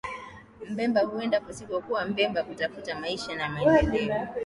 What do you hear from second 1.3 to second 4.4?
kusikokua Pemba kutafuta maisha na maendeleo